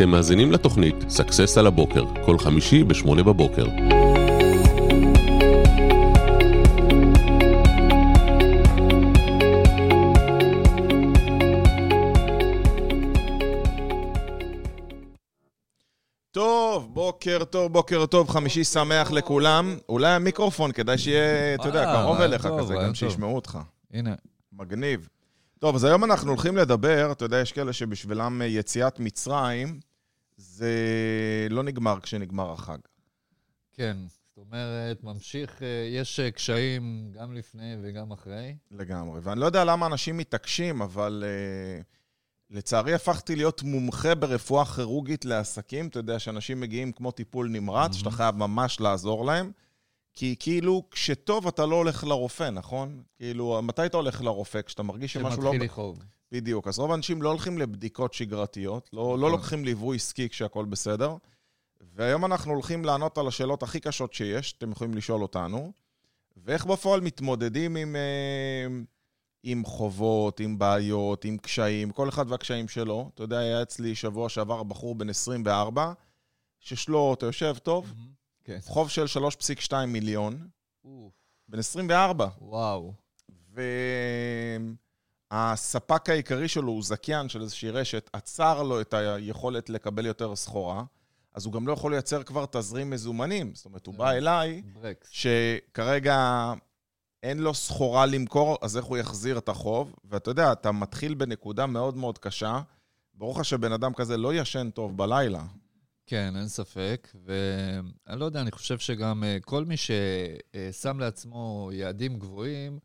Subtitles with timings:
[0.00, 3.64] אתם מאזינים לתוכנית סאקסס על הבוקר, כל חמישי ב-8 בבוקר.
[16.30, 19.76] טוב, בוקר טוב, בוקר טוב, חמישי שמח לכולם.
[19.88, 22.94] אולי המיקרופון, כדאי שיהיה, אתה יודע, אה, קרוב רעיון אליך כזה, רעיון גם.
[22.94, 23.58] שישמעו אותך.
[23.92, 24.14] הנה,
[24.52, 25.08] מגניב.
[25.58, 29.89] טוב, אז היום אנחנו הולכים לדבר, אתה יודע, יש כאלה שבשבילם אה, יציאת מצרים,
[30.40, 32.78] זה לא נגמר כשנגמר החג.
[33.72, 33.96] כן.
[34.08, 38.56] זאת אומרת, ממשיך, אה, יש אה, קשיים גם לפני וגם אחרי.
[38.70, 39.20] לגמרי.
[39.22, 41.84] ואני לא יודע למה אנשים מתעקשים, אבל uh,
[42.50, 45.88] לצערי הפכתי להיות מומחה ברפואה כירורגית לעסקים.
[45.88, 49.52] אתה יודע שאנשים מגיעים כמו טיפול נמרץ, שאתה חייב ממש לעזור להם.
[50.20, 53.02] כי כאילו, כשטוב אתה לא הולך לרופא, נכון?
[53.16, 54.62] כאילו, מתי אתה הולך לרופא?
[54.62, 55.50] כשאתה מרגיש שמשהו לא...
[55.50, 56.04] שמתחיל לכאוב.
[56.32, 56.68] בדיוק.
[56.68, 59.30] אז רוב האנשים לא הולכים לבדיקות שגרתיות, לא, לא נכון.
[59.30, 61.16] לוקחים ליווי עסקי כשהכול בסדר.
[61.80, 65.72] והיום אנחנו הולכים לענות על השאלות הכי קשות שיש, אתם יכולים לשאול אותנו,
[66.36, 68.66] ואיך בפועל מתמודדים עם, אה,
[69.42, 73.10] עם חובות, עם בעיות, עם קשיים, כל אחד והקשיים שלו.
[73.14, 75.92] אתה יודע, היה אצלי שבוע שעבר בחור בן 24,
[76.60, 77.94] שיש לו, אתה יושב טוב,
[78.44, 78.58] כן.
[78.62, 79.04] חוב של
[79.70, 80.48] 3.2 מיליון,
[81.48, 82.28] בן 24.
[82.40, 82.92] וואו.
[85.32, 90.84] והספק העיקרי שלו הוא זכיין של איזושהי רשת, עצר לו את היכולת לקבל יותר סחורה,
[91.34, 93.54] אז הוא גם לא יכול לייצר כבר תזרים מזומנים.
[93.54, 95.08] זאת אומרת, הוא בא אליי, ברקס.
[95.10, 96.52] שכרגע
[97.22, 99.94] אין לו סחורה למכור, אז איך הוא יחזיר את החוב?
[100.04, 102.60] ואתה יודע, אתה מתחיל בנקודה מאוד מאוד קשה.
[103.14, 105.42] ברור לך שבן אדם כזה לא ישן טוב בלילה.
[106.10, 107.08] כן, אין ספק.
[107.24, 112.78] ואני לא יודע, אני חושב שגם אה, כל מי ששם לעצמו יעדים גבוהים,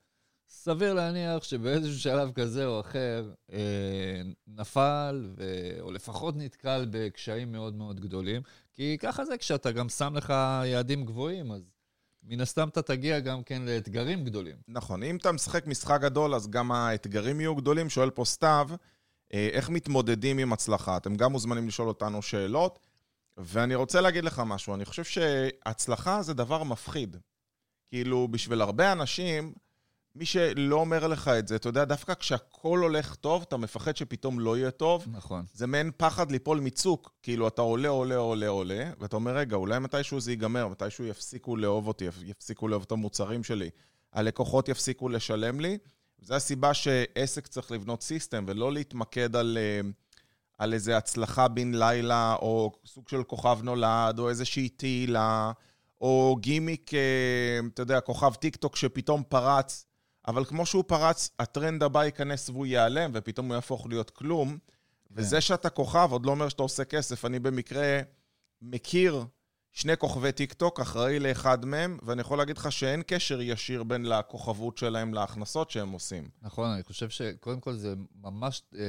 [0.47, 5.69] סביר להניח שבאיזשהו שלב כזה או אחר אה, נפל, ו...
[5.79, 8.41] או לפחות נתקל בקשיים מאוד מאוד גדולים.
[8.73, 10.33] כי ככה זה כשאתה גם שם לך
[10.65, 11.61] יעדים גבוהים, אז
[12.23, 14.55] מן הסתם אתה תגיע גם כן לאתגרים גדולים.
[14.67, 17.89] נכון, אם אתה משחק משחק גדול, אז גם האתגרים יהיו גדולים.
[17.89, 18.69] שואל פה סתיו,
[19.33, 20.97] אה, איך מתמודדים עם הצלחה?
[20.97, 22.79] אתם גם מוזמנים לשאול אותנו שאלות,
[23.37, 24.75] ואני רוצה להגיד לך משהו.
[24.75, 27.17] אני חושב שהצלחה זה דבר מפחיד.
[27.87, 29.53] כאילו, בשביל הרבה אנשים,
[30.15, 34.39] מי שלא אומר לך את זה, אתה יודע, דווקא כשהכול הולך טוב, אתה מפחד שפתאום
[34.39, 35.05] לא יהיה טוב.
[35.11, 35.45] נכון.
[35.53, 37.11] זה מעין פחד ליפול מצוק.
[37.23, 41.57] כאילו, אתה עולה, עולה, עולה, עולה, ואתה אומר, רגע, אולי מתישהו זה ייגמר, מתישהו יפסיקו
[41.57, 43.69] לאהוב אותי, יפסיקו לאהוב את המוצרים שלי.
[44.13, 45.77] הלקוחות יפסיקו לשלם לי.
[46.21, 49.89] זו הסיבה שעסק צריך לבנות סיסטם, ולא להתמקד על, אה,
[50.57, 55.51] על איזה הצלחה בן לילה, או סוג של כוכב נולד, או איזושהי תהילה,
[56.01, 59.85] או גימיק, אה, אתה יודע, כוכב טיק טוק שפתאום פרץ.
[60.27, 64.57] אבל כמו שהוא פרץ, הטרנד הבא ייכנס והוא ייעלם, ופתאום הוא יהפוך להיות כלום.
[65.11, 67.25] וזה שאתה כוכב עוד לא אומר שאתה עושה כסף.
[67.25, 67.99] אני במקרה
[68.61, 69.25] מכיר
[69.75, 74.05] שני כוכבי טיק טוק, אחראי לאחד מהם, ואני יכול להגיד לך שאין קשר ישיר בין
[74.05, 76.29] לכוכבות שלהם להכנסות שהם עושים.
[76.41, 78.81] נכון, אני חושב שקודם כל זה ממש אה,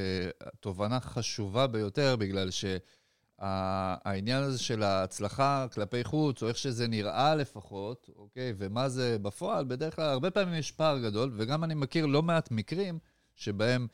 [0.61, 8.11] תובנה חשובה ביותר, בגלל שהעניין הזה של ההצלחה כלפי חוץ, או איך שזה נראה לפחות,
[8.17, 12.23] אוקיי, ומה זה בפועל, בדרך כלל, הרבה פעמים יש פער גדול, וגם אני מכיר לא
[12.23, 12.99] מעט מקרים
[13.35, 13.87] שבהם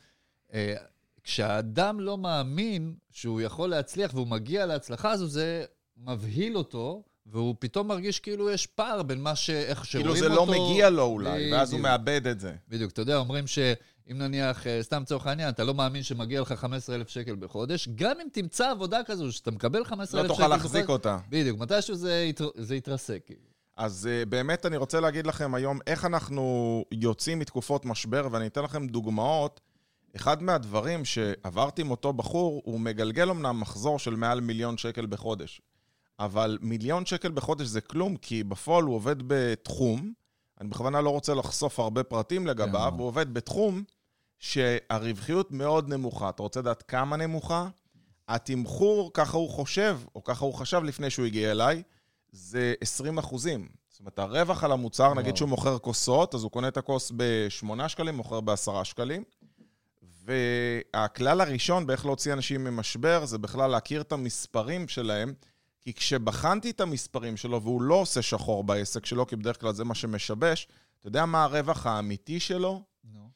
[0.53, 0.75] אה,
[1.23, 5.65] כשהאדם לא מאמין שהוא יכול להצליח והוא מגיע להצלחה הזו, זה
[6.05, 7.03] מבהיל אותו.
[7.25, 9.49] והוא פתאום מרגיש כאילו יש פער בין מה ש...
[9.49, 10.19] איך שרואים אותו.
[10.19, 11.91] כאילו זה לא מגיע לו אולי, ואז הוא בדיוק.
[11.91, 12.53] מאבד את זה.
[12.69, 16.51] בדיוק, אתה יודע, אומרים שאם נניח, אה, סתם לצורך העניין, אתה לא מאמין שמגיע לך
[16.51, 20.63] 15,000 שקל בחודש, גם אם תמצא עבודה כזו שאתה מקבל 15,000 לא שקל תוכל בחודש...
[20.63, 21.17] להחזיק אותה.
[21.29, 22.49] בדיוק, מתישהו זה, יתר...
[22.55, 23.21] זה יתרסק.
[23.25, 23.41] כאילו.
[23.77, 28.63] אז uh, באמת אני רוצה להגיד לכם היום איך אנחנו יוצאים מתקופות משבר, ואני אתן
[28.63, 29.59] לכם דוגמאות.
[30.15, 35.61] אחד מהדברים שעברתי עם אותו בחור, הוא מגלגל אמנם מחזור של מעל מיליון שקל בחודש.
[36.19, 40.13] אבל מיליון שקל בחודש זה כלום, כי בפועל הוא עובד בתחום,
[40.61, 42.99] אני בכוונה לא רוצה לחשוף הרבה פרטים לגביו, כן.
[42.99, 43.83] הוא עובד בתחום
[44.39, 46.29] שהרווחיות מאוד נמוכה.
[46.29, 47.67] אתה רוצה לדעת כמה נמוכה?
[48.27, 51.83] התמחור, ככה הוא חושב, או ככה הוא חשב לפני שהוא הגיע אליי,
[52.31, 53.67] זה 20 אחוזים.
[53.89, 55.15] זאת אומרת, הרווח על המוצר, וואו.
[55.15, 59.23] נגיד שהוא מוכר כוסות, אז הוא קונה את הכוס ב-8 שקלים, מוכר ב-10 שקלים.
[60.25, 65.33] והכלל הראשון באיך להוציא אנשים ממשבר, זה בכלל להכיר את המספרים שלהם.
[65.83, 69.83] כי כשבחנתי את המספרים שלו, והוא לא עושה שחור בעסק שלו, כי בדרך כלל זה
[69.83, 70.67] מה שמשבש,
[70.99, 72.81] אתה יודע מה הרווח האמיתי שלו?
[73.03, 73.29] נו,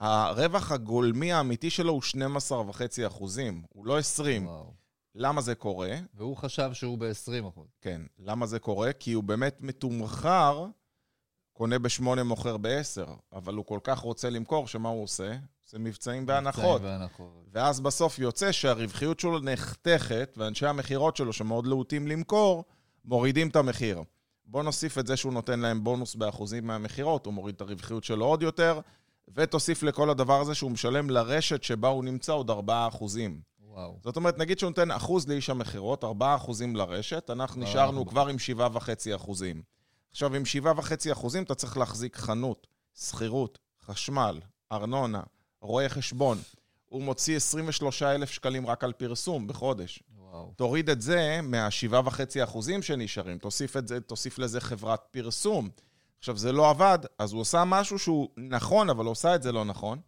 [0.00, 4.46] הרווח הגולמי האמיתי שלו הוא 12.5 אחוזים, הוא לא 20.
[4.46, 4.72] וואו.
[5.14, 5.96] למה זה קורה?
[6.14, 7.68] והוא חשב שהוא ב-20 אחוז.
[7.80, 8.92] כן, למה זה קורה?
[8.92, 10.66] כי הוא באמת מתומחר
[11.56, 15.36] קונה בשמונה, מוכר בעשר, אבל הוא כל כך רוצה למכור, שמה הוא עושה?
[15.64, 16.26] עושה מבצעים.
[16.26, 16.82] בהנחות.
[17.52, 22.64] ואז בסוף יוצא שהרווחיות שלו נחתכת, ואנשי המכירות שלו, שמאוד להוטים למכור,
[23.04, 24.02] מורידים את המחיר.
[24.46, 28.24] בוא נוסיף את זה שהוא נותן להם בונוס באחוזים מהמכירות, הוא מוריד את הרווחיות שלו
[28.24, 28.80] עוד יותר,
[29.34, 33.40] ותוסיף לכל הדבר הזה שהוא משלם לרשת שבה הוא נמצא עוד 4 אחוזים.
[33.60, 33.98] וואו.
[34.02, 38.36] זאת אומרת, נגיד שהוא נותן אחוז לאיש המכירות, 4 אחוזים לרשת, אנחנו נשארנו כבר עם
[38.58, 39.62] 7.5 אחוזים.
[40.14, 44.40] עכשיו, עם 7.5 אחוזים אתה צריך להחזיק חנות, שכירות, חשמל,
[44.72, 45.22] ארנונה,
[45.60, 46.38] רואה חשבון.
[46.84, 50.02] הוא מוציא 23,000 שקלים רק על פרסום בחודש.
[50.18, 50.52] וואו.
[50.56, 55.70] תוריד את זה מה-7.5 אחוזים שנשארים, תוסיף, את זה, תוסיף לזה חברת פרסום.
[56.18, 59.52] עכשיו, זה לא עבד, אז הוא עושה משהו שהוא נכון, אבל הוא עושה את זה
[59.52, 59.98] לא נכון.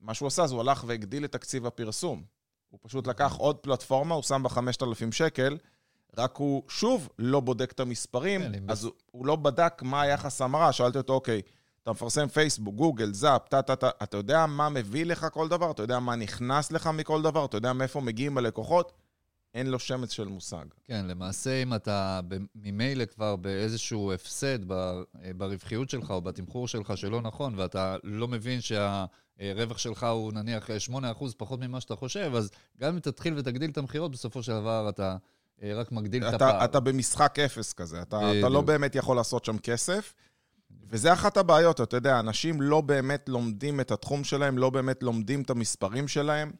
[0.00, 2.22] מה שהוא עשה, זה הוא הלך והגדיל את תקציב הפרסום.
[2.68, 5.58] הוא פשוט לקח עוד פלטפורמה, הוא שם בה 5,000 שקל,
[6.16, 10.40] רק הוא שוב לא בודק את המספרים, כן, אז הוא, הוא לא בדק מה היחס
[10.40, 10.72] ההמרה.
[10.72, 11.42] שאלתי אותו, אוקיי,
[11.82, 15.70] אתה מפרסם פייסבוק, גוגל, זאפ, טה-טה-טה, אתה יודע מה מביא לך כל דבר?
[15.70, 17.44] אתה יודע מה נכנס לך מכל דבר?
[17.44, 18.92] אתה יודע מאיפה מגיעים הלקוחות?
[19.54, 20.64] אין לו שמץ של מושג.
[20.84, 22.20] כן, למעשה, אם אתה
[22.54, 25.02] ממילא כבר באיזשהו הפסד אה,
[25.36, 30.92] ברווחיות שלך או בתמחור שלך שלא נכון, ואתה לא מבין שהרווח שלך הוא נניח 8%
[31.36, 35.02] פחות ממה שאתה חושב, אז גם אם תתחיל ותגדיל את המכירות, בסופו של דבר אתה
[35.12, 35.16] אה,
[35.62, 36.56] רק מגדיל את הפער.
[36.56, 38.60] אתה, אתה במשחק אפס כזה, אתה, אתה לא.
[38.60, 40.14] באמת יכול לעשות שם כסף.
[40.90, 45.42] וזה אחת הבעיות, אתה יודע, אנשים לא באמת לומדים את התחום שלהם, לא באמת לומדים
[45.42, 46.52] את המספרים שלהם.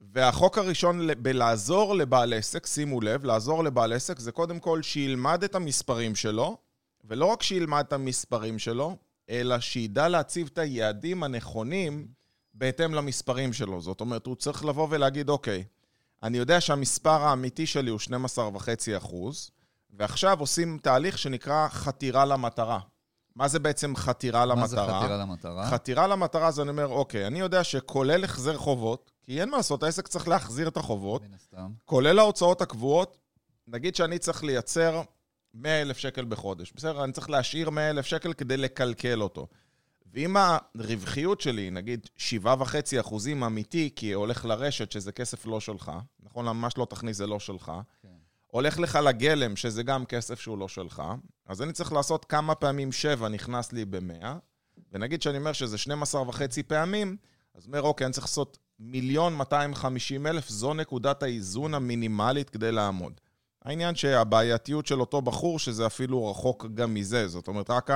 [0.00, 5.54] והחוק הראשון בלעזור לבעל עסק, שימו לב, לעזור לבעל עסק זה קודם כל שילמד את
[5.54, 6.56] המספרים שלו,
[7.04, 8.96] ולא רק שילמד את המספרים שלו,
[9.30, 12.06] אלא שידע להציב את היעדים הנכונים
[12.54, 13.80] בהתאם למספרים שלו.
[13.80, 15.64] זאת אומרת, הוא צריך לבוא ולהגיד, אוקיי,
[16.22, 19.50] אני יודע שהמספר האמיתי שלי הוא 12.5 אחוז,
[19.90, 22.80] ועכשיו עושים תהליך שנקרא חתירה למטרה.
[23.36, 24.60] מה זה בעצם חתירה למטרה?
[24.60, 25.70] מה זה חתירה למטרה?
[25.70, 29.82] חתירה למטרה זה אני אומר, אוקיי, אני יודע שכולל החזר חובות, כי אין מה לעשות,
[29.82, 31.22] העסק צריך להחזיר את החובות.
[31.84, 33.18] כולל ההוצאות הקבועות,
[33.66, 35.02] נגיד שאני צריך לייצר
[35.54, 37.04] 100,000 שקל בחודש, בסדר?
[37.04, 39.46] אני צריך להשאיר 100,000 שקל כדי לקלקל אותו.
[40.18, 42.06] ואם הרווחיות שלי, נגיד
[42.44, 45.92] 7.5 אחוזים אמיתי, כי הולך לרשת, שזה כסף לא שלך,
[46.22, 46.44] נכון?
[46.44, 47.72] ממש לא תכניס, זה לא שלך.
[48.02, 48.08] כן.
[48.46, 51.02] הולך לך לגלם, שזה גם כסף שהוא לא שלך,
[51.46, 54.26] אז אני צריך לעשות כמה פעמים 7 נכנס לי ב-100,
[54.92, 57.16] ונגיד שאני אומר שזה 12 וחצי פעמים,
[57.54, 63.20] אז אומר, אוקיי, אני צריך לעשות מיליון 250 אלף, זו נקודת האיזון המינימלית כדי לעמוד.
[63.64, 67.90] העניין שהבעייתיות של אותו בחור, שזה אפילו רחוק גם מזה, זאת אומרת, רק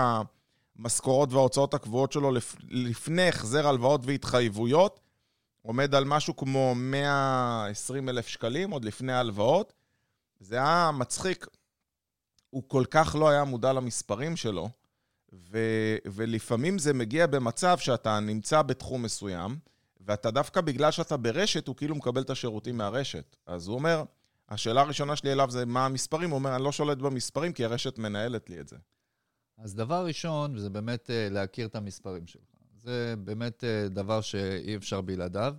[0.78, 2.56] המשכורות וההוצאות הקבועות שלו לפ...
[2.68, 5.00] לפני החזר הלוואות והתחייבויות,
[5.62, 9.72] עומד על משהו כמו 120 אלף שקלים, עוד לפני ההלוואות.
[10.40, 11.46] זה היה מצחיק.
[12.50, 14.68] הוא כל כך לא היה מודע למספרים שלו,
[15.32, 15.58] ו...
[16.06, 19.56] ולפעמים זה מגיע במצב שאתה נמצא בתחום מסוים,
[20.00, 23.36] ואתה דווקא בגלל שאתה ברשת, הוא כאילו מקבל את השירותים מהרשת.
[23.46, 24.04] אז הוא אומר,
[24.48, 27.98] השאלה הראשונה שלי אליו זה מה המספרים, הוא אומר, אני לא שולט במספרים, כי הרשת
[27.98, 28.76] מנהלת לי את זה.
[29.62, 32.42] אז דבר ראשון, זה באמת אה, להכיר את המספרים שלך.
[32.82, 35.54] זה באמת אה, דבר שאי אפשר בלעדיו.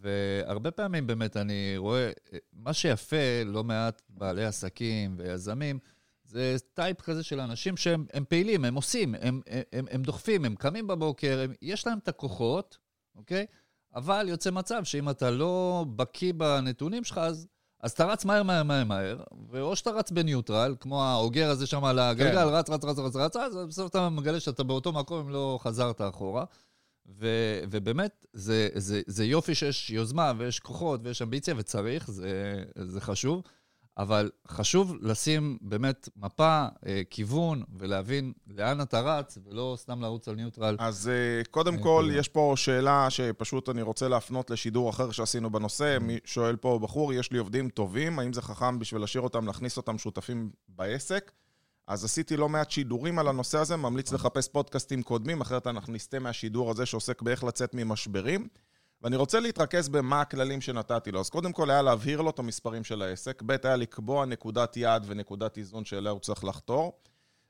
[0.00, 2.10] והרבה פעמים באמת אני רואה,
[2.52, 5.78] מה שיפה, לא מעט בעלי עסקים ויזמים,
[6.24, 9.40] זה טייפ כזה של אנשים שהם הם פעילים, הם עושים, הם,
[9.72, 12.78] הם, הם דוחפים, הם קמים בבוקר, הם, יש להם את הכוחות,
[13.14, 13.46] אוקיי?
[13.94, 17.48] אבל יוצא מצב שאם אתה לא בקיא בנתונים שלך, אז,
[17.82, 19.18] אז אתה רץ מהר, מהר, מהר, מהר,
[19.50, 22.54] ואו שאתה רץ בניוטרל, כמו האוגר הזה שם על הגלגל, כן.
[22.54, 26.00] רץ, רץ, רץ, רץ, רץ, אז בסוף אתה מגלה שאתה באותו מקום אם לא חזרת
[26.00, 26.44] אחורה.
[27.18, 27.26] ו,
[27.70, 33.42] ובאמת, זה, זה, זה יופי שיש יוזמה ויש כוחות ויש אמביציה וצריך, זה, זה חשוב,
[34.00, 40.34] אבל חשוב לשים באמת מפה, אה, כיוון, ולהבין לאן אתה רץ, ולא סתם לרוץ על
[40.34, 40.76] ניוטרל.
[40.78, 42.18] אז אה, קודם אה, כל, תודה.
[42.18, 45.98] יש פה שאלה שפשוט אני רוצה להפנות לשידור אחר שעשינו בנושא.
[46.00, 49.76] מי שואל פה בחור, יש לי עובדים טובים, האם זה חכם בשביל להשאיר אותם, להכניס
[49.76, 51.32] אותם שותפים בעסק?
[51.86, 56.18] אז עשיתי לא מעט שידורים על הנושא הזה, ממליץ לחפש פודקאסטים קודמים, אחרת אנחנו נסטה
[56.18, 58.48] מהשידור הזה שעוסק באיך לצאת ממשברים.
[59.02, 61.20] ואני רוצה להתרכז במה הכללים שנתתי לו.
[61.20, 65.04] אז קודם כל היה להבהיר לו את המספרים של העסק, ב' היה לקבוע נקודת יעד
[65.06, 66.98] ונקודת איזון שאליה הוא צריך לחתור,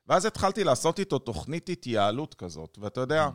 [0.07, 2.77] ואז התחלתי לעשות איתו תוכנית התייעלות כזאת.
[2.81, 3.29] ואתה יודע,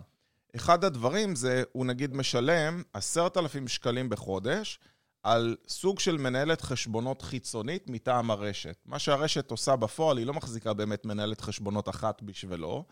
[0.56, 4.78] אחד הדברים זה, הוא נגיד משלם עשרת אלפים שקלים בחודש
[5.22, 8.76] על סוג של מנהלת חשבונות חיצונית מטעם הרשת.
[8.86, 12.84] מה שהרשת עושה בפועל, היא לא מחזיקה באמת מנהלת חשבונות אחת בשבילו,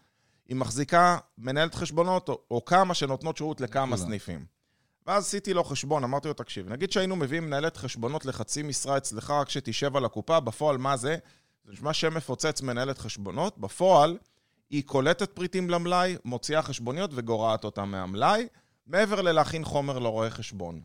[0.48, 3.96] היא מחזיקה מנהלת חשבונות או, או כמה שנותנות שירות לכמה.
[3.96, 4.46] סניפים.
[5.06, 9.30] ואז עשיתי לו חשבון, אמרתי לו, תקשיב, נגיד שהיינו מביאים מנהלת חשבונות לחצי משרה אצלך
[9.30, 11.16] רק שתשב על הקופה, בפועל מה זה?
[11.64, 14.18] זה נשמע שם מפוצץ מנהלת חשבונות, בפועל
[14.70, 18.46] היא קולטת פריטים למלאי, מוציאה חשבוניות וגורעת אותם מהמלאי,
[18.86, 20.80] מעבר ללהכין חומר לרואה חשבון.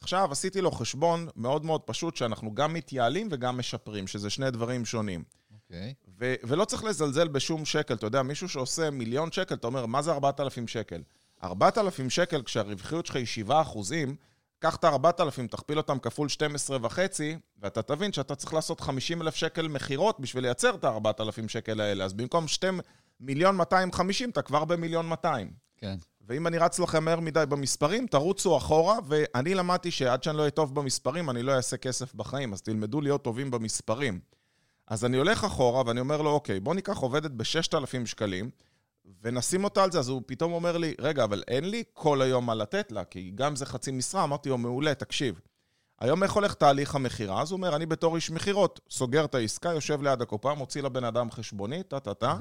[0.00, 4.84] עכשיו, עשיתי לו חשבון מאוד מאוד פשוט, שאנחנו גם מתייעלים וגם משפרים, שזה שני דברים
[4.84, 5.24] שונים.
[5.54, 5.94] אוקיי.
[6.18, 7.94] ו- ולא צריך לזלזל בשום שקל.
[7.94, 11.02] אתה יודע, מישהו שעושה מיליון שקל, אתה אומר, מה זה 4,000 שקל?
[11.44, 14.16] 4,000 שקל, כשהרווחיות שלך היא 7 אחוזים,
[14.58, 19.34] קח את ה-4,000, תכפיל אותם כפול 12 וחצי, ואתה תבין שאתה צריך לעשות 50 אלף
[19.34, 22.04] שקל מכירות בשביל לייצר את ה-4,000 שקל האלה.
[22.04, 22.80] אז במקום 2
[23.20, 25.50] מיליון 250, אתה כבר במיליון 200.
[25.76, 25.96] כן.
[26.26, 30.50] ואם אני רץ לכם מהר מדי במספרים, תרוצו אחורה, ואני למדתי שעד שאני לא אהיה
[30.50, 34.20] טוב במספרים, אני לא אעשה כסף בחיים, אז תלמדו להיות טובים במספרים.
[34.88, 38.50] אז אני הולך אחורה ואני אומר לו, אוקיי, בוא ניקח עובדת ב-6,000 שקלים,
[39.22, 42.46] ונשים אותה על זה, אז הוא פתאום אומר לי, רגע, אבל אין לי כל היום
[42.46, 44.24] מה לתת לה, כי גם זה חצי משרה.
[44.24, 45.40] אמרתי לו, מעולה, תקשיב.
[46.00, 47.42] היום איך הולך תהליך המכירה?
[47.42, 51.04] אז הוא אומר, אני בתור איש מכירות, סוגר את העסקה, יושב ליד הקופה, מוציא לבן
[51.04, 52.36] אדם חשבונית, טה-טה-טה.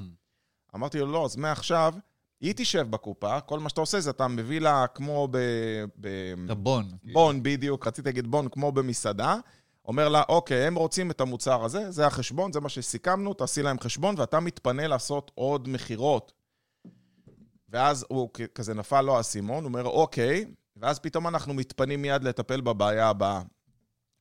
[0.75, 1.93] אמרתי לו, לא, אז מעכשיו,
[2.41, 5.37] היא תשב בקופה, כל מה שאתה עושה זה אתה מביא לה כמו ב...
[5.99, 6.07] ב...
[6.45, 6.91] את הבון.
[7.03, 9.35] בון, בדיוק, רציתי להגיד בון כמו במסעדה.
[9.85, 13.79] אומר לה, אוקיי, הם רוצים את המוצר הזה, זה החשבון, זה מה שסיכמנו, תעשי להם
[13.79, 16.33] חשבון, ואתה מתפנה לעשות עוד מכירות.
[17.73, 20.45] ואז הוא כזה נפל לו האסימון, הוא אומר, אוקיי,
[20.77, 23.41] ואז פתאום אנחנו מתפנים מיד לטפל בבעיה הבאה.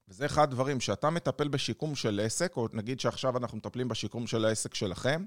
[0.09, 4.44] וזה אחד הדברים, שאתה מטפל בשיקום של עסק, או נגיד שעכשיו אנחנו מטפלים בשיקום של
[4.44, 5.25] העסק שלכם,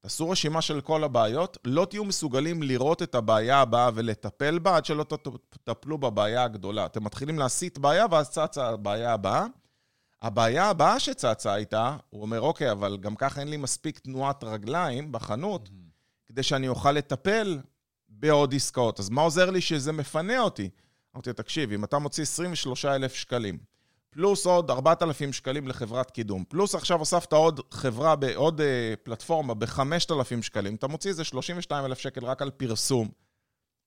[0.00, 4.84] תעשו רשימה של כל הבעיות, לא תהיו מסוגלים לראות את הבעיה הבאה ולטפל בה עד
[4.84, 5.04] שלא
[5.50, 6.86] תטפלו בבעיה הגדולה.
[6.86, 9.46] אתם מתחילים להסיט בעיה ואז צצה הבעיה הבאה.
[10.22, 15.12] הבעיה הבאה שצצה הייתה, הוא אומר, אוקיי, אבל גם ככה אין לי מספיק תנועת רגליים
[15.12, 15.70] בחנות,
[16.30, 17.58] כדי שאני אוכל לטפל
[18.08, 19.00] בעוד עסקאות.
[19.00, 20.70] אז מה עוזר לי שזה מפנה אותי?
[21.14, 23.58] אמרתי לו, תקשיב, אם אתה מוציא 23,000 שקלים,
[24.10, 30.42] פלוס עוד 4,000 שקלים לחברת קידום, פלוס עכשיו הוספת עוד חברה, עוד אה, פלטפורמה ב-5,000
[30.42, 33.08] שקלים, אתה מוציא איזה 32,000 שקל רק על פרסום.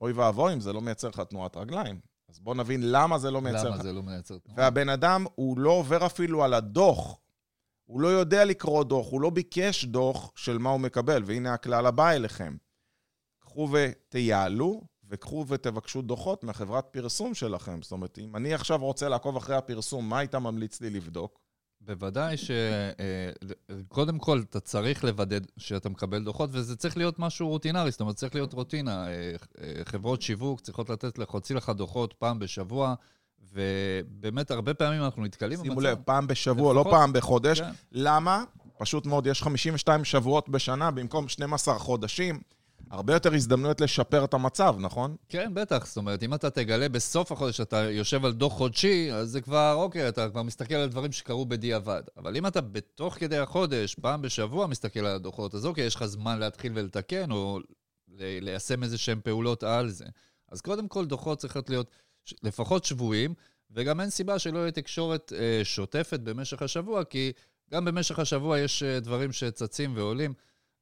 [0.01, 1.99] אוי ואבוי אם זה לא מייצר לך תנועת רגליים.
[2.29, 3.75] אז בוא נבין למה זה לא מייצר לך.
[3.75, 4.59] למה זה לא מייצר תנועה?
[4.59, 7.17] והבן אדם, הוא לא עובר אפילו על הדוח.
[7.85, 11.85] הוא לא יודע לקרוא דוח, הוא לא ביקש דוח של מה הוא מקבל, והנה הכלל
[11.85, 12.55] הבא אליכם.
[13.39, 17.81] קחו ותייעלו, וקחו ותבקשו דוחות מהחברת פרסום שלכם.
[17.81, 21.39] זאת אומרת, אם אני עכשיו רוצה לעקוב אחרי הפרסום, מה היית ממליץ לי לבדוק?
[21.85, 22.35] בוודאי
[23.87, 28.15] שקודם כל אתה צריך לוודא שאתה מקבל דוחות, וזה צריך להיות משהו רוטינרי, זאת אומרת,
[28.15, 29.07] צריך להיות רוטינה.
[29.07, 32.95] אה, אה, חברות שיווק צריכות לתת להוציא לך דוחות פעם בשבוע,
[33.53, 37.61] ובאמת הרבה פעמים אנחנו נתקלים שימו לב, פעם בשבוע, לפחות- לא פעם בחודש.
[37.61, 37.71] כן.
[37.91, 38.43] למה?
[38.77, 42.41] פשוט מאוד, יש 52 שבועות בשנה במקום 12 חודשים.
[42.91, 45.15] הרבה יותר הזדמנויות לשפר את המצב, נכון?
[45.29, 45.85] כן, בטח.
[45.85, 49.73] זאת אומרת, אם אתה תגלה בסוף החודש שאתה יושב על דוח חודשי, אז זה כבר,
[49.73, 52.01] אוקיי, אתה כבר מסתכל על דברים שקרו בדיעבד.
[52.17, 56.05] אבל אם אתה בתוך כדי החודש, פעם בשבוע מסתכל על הדוחות, אז אוקיי, יש לך
[56.05, 57.59] זמן להתחיל ולתקן, או
[58.17, 60.05] ליישם איזה שהן פעולות על זה.
[60.51, 61.91] אז קודם כל, דוחות צריכות להיות
[62.43, 63.33] לפחות שבויים,
[63.71, 67.31] וגם אין סיבה שלא יהיה תקשורת אה, שוטפת במשך השבוע, כי
[67.71, 70.33] גם במשך השבוע יש אה, דברים שצצים ועולים.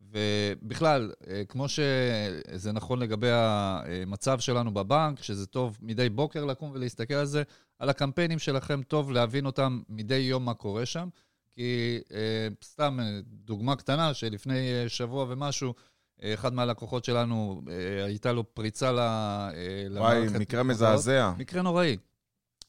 [0.02, 7.14] ובכלל, אה, כמו שזה נכון לגבי המצב שלנו בבנק, שזה טוב מדי בוקר לקום ולהסתכל
[7.14, 7.44] על זה,
[7.80, 11.10] על הקמפיינים שלכם טוב להבין אותם מדי יום מה קורה שם.
[11.52, 15.74] כי אה, סתם אה, דוגמה קטנה, שלפני אה, שבוע ומשהו,
[16.24, 20.66] אחד מהלקוחות שלנו, אה, הייתה לו פריצה ל- אה, וואי, למערכת מקרה מכירות.
[20.66, 21.32] מזעזע.
[21.38, 21.98] מקרה נוראי.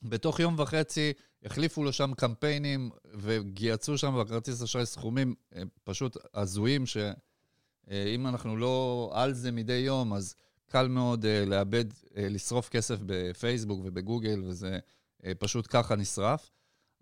[0.02, 1.12] בתוך יום וחצי
[1.44, 9.10] החליפו לו שם קמפיינים וגייצו שם בכרטיס אשראי סכומים אה, פשוט הזויים, שאם אנחנו לא
[9.14, 10.34] על זה מדי יום, אז
[10.66, 11.84] קל מאוד אה, לאבד,
[12.16, 14.78] אה, לשרוף כסף בפייסבוק ובגוגל, וזה
[15.26, 16.50] אה, פשוט ככה נשרף.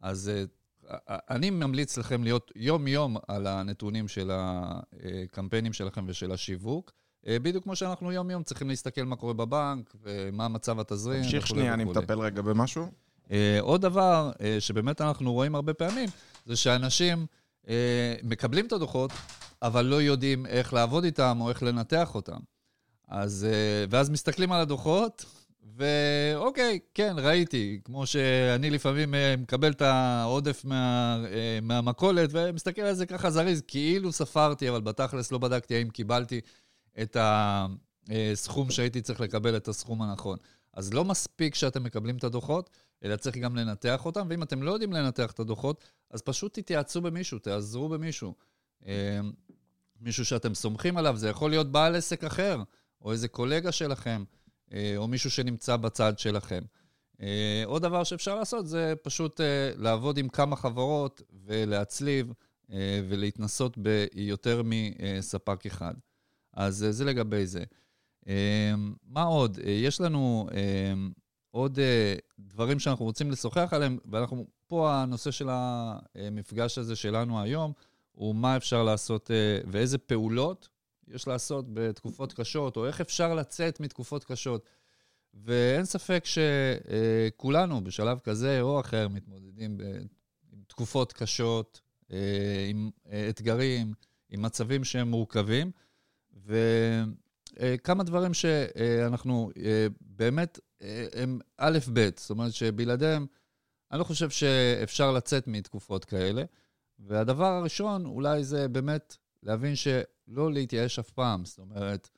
[0.03, 0.45] אז אה,
[1.09, 6.93] אני ממליץ לכם להיות יום-יום על הנתונים של הקמפיינים שלכם ושל השיווק.
[7.27, 11.23] אה, בדיוק כמו שאנחנו יום-יום צריכים להסתכל מה קורה בבנק ומה מצב התזרים.
[11.23, 11.85] תמשיך שנייה, אני.
[11.85, 12.87] מטפל רגע במשהו.
[13.31, 16.09] אה, עוד דבר אה, שבאמת אנחנו רואים הרבה פעמים,
[16.47, 17.27] זה שאנשים
[18.23, 19.11] מקבלים את הדוחות,
[19.63, 22.39] אבל לא יודעים איך לעבוד איתם או איך לנתח אותם.
[23.09, 23.47] אז,
[23.91, 25.25] ואז מסתכלים על הדוחות,
[25.63, 32.95] ואוקיי, כן, ראיתי, כמו שאני לפעמים אה, מקבל את העודף מה, אה, מהמכולת, ומסתכל על
[32.95, 36.41] זה ככה זריז, כאילו ספרתי, אבל בתכלס לא בדקתי האם קיבלתי
[37.03, 40.39] את הסכום שהייתי צריך לקבל, את הסכום הנכון.
[40.75, 42.71] אז לא מספיק שאתם מקבלים את הדוחות,
[43.05, 47.01] אלא צריך גם לנתח אותם, ואם אתם לא יודעים לנתח את הדוחות, אז פשוט תתייעצו
[47.01, 48.35] במישהו, תעזרו במישהו.
[48.87, 49.21] אה,
[50.01, 52.63] מישהו שאתם סומכים עליו, זה יכול להיות בעל עסק אחר,
[53.03, 54.40] או איזה קולגה שלכם, אה,
[54.97, 56.63] או מישהו שנמצא בצד שלכם.
[57.23, 62.33] אה, עוד דבר שאפשר לעשות זה פשוט אה, לעבוד עם כמה חברות ולהצליב
[62.73, 65.95] אה, ולהתנסות ביותר מספק אחד.
[66.55, 67.65] אז אה, זה לגבי זה.
[68.29, 68.75] אה,
[69.07, 69.59] מה עוד?
[69.65, 70.93] אה, יש לנו אה,
[71.51, 77.73] עוד אה, דברים שאנחנו רוצים לשוחח עליהם, ואנחנו, פה הנושא של המפגש הזה שלנו היום,
[78.13, 80.69] הוא מה אפשר לעשות אה, ואיזה פעולות
[81.15, 84.69] יש לעשות בתקופות קשות, או איך אפשר לצאת מתקופות קשות.
[85.35, 89.79] ואין ספק שכולנו, בשלב כזה או אחר, מתמודדים
[90.53, 91.81] עם תקופות קשות,
[92.13, 93.95] אה, עם אה, אתגרים,
[94.31, 95.71] עם מצבים שהם מורכבים.
[97.57, 99.51] וכמה דברים שאנחנו
[100.01, 100.59] באמת,
[101.13, 103.27] הם א', ב', זאת אומרת שבלעדיהם,
[103.91, 106.45] אני לא חושב שאפשר לצאת מתקופות כאלה.
[106.99, 111.45] והדבר הראשון, אולי זה באמת להבין שלא להתייאש אף פעם.
[111.45, 112.09] זאת אומרת,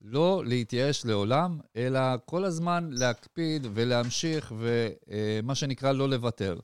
[0.00, 6.58] לא להתייאש לעולם, אלא כל הזמן להקפיד ולהמשיך, ומה שנקרא לא לוותר.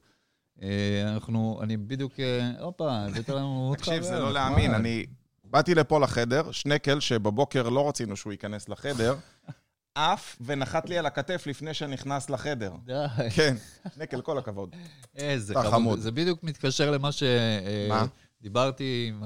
[1.06, 2.12] אנחנו, אני בדיוק,
[2.60, 3.96] הופה, הבאת לנו עוד חבר.
[3.96, 5.06] תקשיב, זה לא להאמין, אני
[5.44, 9.16] באתי לפה לחדר, שנקל, שבבוקר לא רצינו שהוא ייכנס לחדר,
[9.94, 12.72] עף ונחת לי על הכתף לפני שנכנס לחדר.
[12.84, 13.06] די.
[13.34, 13.56] כן,
[13.94, 14.76] שנקל, כל הכבוד.
[15.16, 15.98] איזה אתה חמוד.
[15.98, 17.10] זה בדיוק מתקשר למה
[17.88, 18.06] מה?
[18.40, 19.22] שדיברתי עם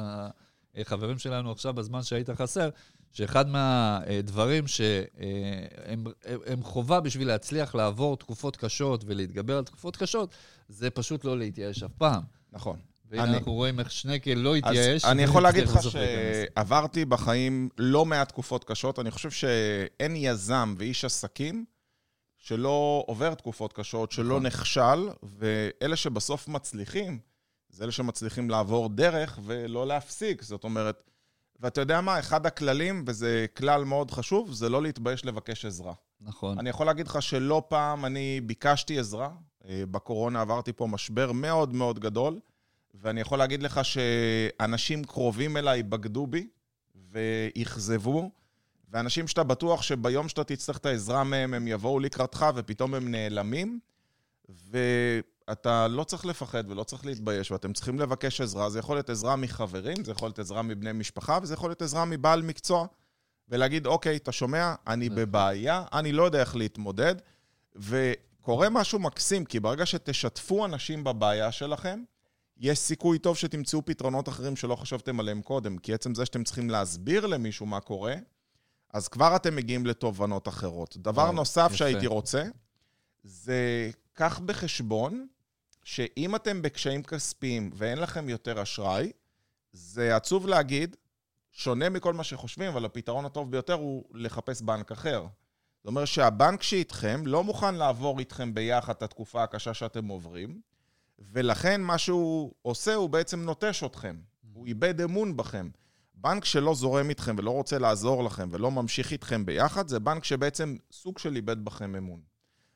[0.77, 2.69] החברים שלנו עכשיו בזמן שהיית חסר,
[3.13, 6.05] שאחד מהדברים שהם
[6.47, 10.35] הם חובה בשביל להצליח לעבור תקופות קשות ולהתגבר על תקופות קשות,
[10.69, 12.23] זה פשוט לא להתייאש אף פעם.
[12.53, 12.79] נכון.
[13.11, 15.05] והנה אני- אנחנו רואים איך שנקל לא התייאש.
[15.05, 15.79] אני יכול להגיד לך.
[15.83, 18.99] שעברתי בחיים לא מעט תקופות קשות.
[18.99, 21.65] אני חושב שאין יזם ואיש עסקים
[22.39, 24.47] שלא עובר תקופות קשות, שלא נכון.
[24.47, 27.19] נכשל, ואלה שבסוף מצליחים,
[27.73, 30.43] זה אלה שמצליחים לעבור דרך ולא להפסיק.
[30.43, 31.03] זאת אומרת,
[31.61, 35.93] ואתה יודע מה, אחד הכללים, וזה כלל מאוד חשוב, זה לא להתבייש לבקש עזרה.
[36.21, 36.59] נכון.
[36.59, 39.31] אני יכול להגיד לך שלא פעם אני ביקשתי עזרה.
[39.69, 42.41] אה, בקורונה עברתי פה משבר מאוד מאוד גדול,
[42.95, 46.49] ואני יכול להגיד לך שאנשים קרובים אליי בגדו בי
[46.95, 48.31] ואכזבו,
[48.91, 53.81] ואנשים שאתה בטוח שביום שאתה תצטרך את העזרה מהם, הם יבואו לקראתך ופתאום הם נעלמים,
[55.53, 58.71] ואתה לא צריך לפחד ולא צריך להתבייש, ואתם צריכים לבקש עזרה.
[58.71, 62.05] זה יכול להיות עזרה מחברים, זה יכול להיות עזרה מבני משפחה, וזה יכול להיות עזרה
[62.05, 62.87] מבעל מקצוע.
[63.49, 64.75] ולהגיד, אוקיי, אתה שומע?
[64.87, 65.09] אני.
[65.09, 67.15] בבעיה, אני לא יודע איך להתמודד.
[67.77, 72.03] וקורה משהו מקסים, כי ברגע שתשתפו אנשים בבעיה שלכם,
[72.57, 75.79] יש סיכוי טוב שתמצאו פתרונות אחרים שלא חשבתם עליהם קודם.
[75.79, 78.15] כי עצם זה שאתם צריכים להסביר למישהו מה קורה,
[78.93, 80.97] אז כבר אתם מגיעים לתובנות אחרות.
[80.97, 81.77] דבר וואו, נוסף יפה.
[81.77, 82.45] שהייתי רוצה,
[83.25, 85.27] זה קח בחשבון
[85.85, 89.13] שאם אתם בקשיים כספיים ואין לכם יותר אשראי,
[89.73, 90.97] זה עצוב להגיד,
[91.51, 95.27] שונה מכל מה שחושבים, אבל הפתרון הטוב ביותר הוא לחפש בנק אחר.
[95.79, 100.61] זאת אומרת שהבנק שאיתכם לא מוכן לעבור איתכם ביחד את התקופה הקשה שאתם עוברים,
[101.19, 104.17] ולכן מה שהוא עושה, הוא בעצם נוטש אתכם.
[104.53, 105.71] הוא איבד אמון בכם.
[106.15, 110.77] בנק שלא זורם איתכם ולא רוצה לעזור לכם ולא ממשיך איתכם ביחד, זה בנק שבעצם
[110.93, 112.21] סוג של איבד בכם אמון.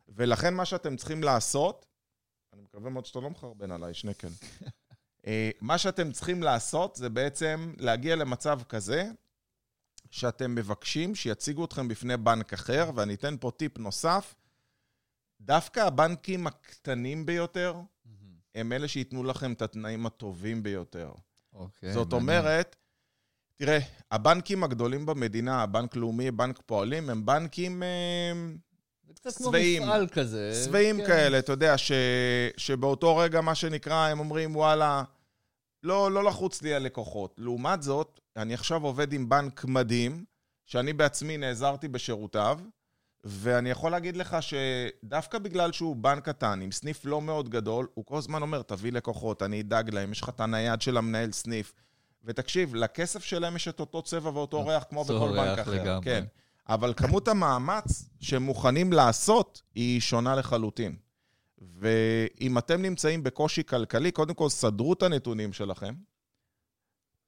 [0.08, 1.85] ולכן מה שאתם צריכים לעשות,
[2.56, 4.28] אני מקווה מאוד שאתה לא מחרבן עליי, שנקל.
[5.26, 9.10] אה, מה שאתם צריכים לעשות זה בעצם להגיע למצב כזה,
[10.10, 14.34] שאתם מבקשים שיציגו אתכם בפני בנק אחר, ואני אתן פה טיפ נוסף.
[15.40, 17.74] דווקא הבנקים הקטנים ביותר,
[18.54, 21.12] הם אלה שייתנו לכם את התנאים הטובים ביותר.
[21.52, 22.22] אוקיי, זאת מעניין.
[22.22, 22.76] אומרת,
[23.56, 23.78] תראה,
[24.10, 28.32] הבנקים הגדולים במדינה, הבנק לאומי, בנק פועלים, הם בנקים אה,
[29.06, 29.82] זה קצת כמו שבעים.
[29.82, 30.62] מפעל כזה.
[30.64, 31.06] שבעים כן.
[31.06, 31.92] כאלה, אתה יודע, ש...
[32.56, 35.02] שבאותו רגע, מה שנקרא, הם אומרים, וואלה,
[35.82, 37.34] לא, לא לחוץ לי הלקוחות.
[37.38, 40.24] לעומת זאת, אני עכשיו עובד עם בנק מדהים,
[40.66, 42.58] שאני בעצמי נעזרתי בשירותיו,
[43.24, 48.04] ואני יכול להגיד לך שדווקא בגלל שהוא בנק קטן, עם סניף לא מאוד גדול, הוא
[48.04, 51.72] כל הזמן אומר, תביא לקוחות, אני אדאג להם, יש לך את הנייד של המנהל סניף.
[52.24, 55.70] ותקשיב, לכסף שלהם יש את אותו צבע ואותו ריח כמו בכל בנק אחר.
[55.70, 56.04] לגמרי.
[56.04, 56.24] כן.
[56.68, 60.96] אבל כמות המאמץ שהם מוכנים לעשות היא שונה לחלוטין.
[61.80, 65.94] ואם אתם נמצאים בקושי כלכלי, קודם כל סדרו את הנתונים שלכם,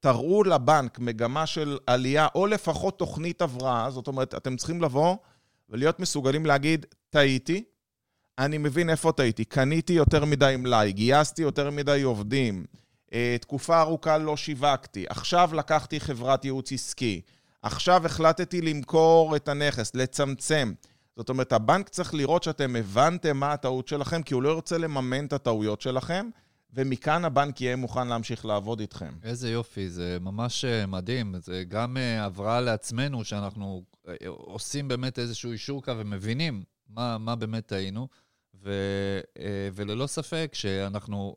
[0.01, 5.17] תראו לבנק מגמה של עלייה, או לפחות תוכנית הבראה, זאת אומרת, אתם צריכים לבוא
[5.69, 7.65] ולהיות מסוגלים להגיד, טעיתי,
[8.39, 12.65] אני מבין איפה טעיתי, קניתי יותר מדי מלאי, גייסתי יותר מדי עובדים,
[13.13, 17.21] אה, תקופה ארוכה לא שיווקתי, עכשיו לקחתי חברת ייעוץ עסקי,
[17.63, 20.73] עכשיו החלטתי למכור את הנכס, לצמצם.
[21.17, 25.27] זאת אומרת, הבנק צריך לראות שאתם הבנתם מה הטעות שלכם, כי הוא לא ירצה לממן
[25.27, 26.29] את הטעויות שלכם,
[26.73, 29.15] ומכאן הבנק יהיה מוכן להמשיך לעבוד איתכם.
[29.23, 31.35] איזה יופי, זה ממש אה, מדהים.
[31.39, 37.37] זה גם אה, הבראה לעצמנו, שאנחנו אה, עושים באמת איזשהו אישור קו ומבינים מה, מה
[37.37, 38.09] באמת טעינו,
[38.55, 38.73] ו,
[39.75, 41.35] וללא ספק שאנחנו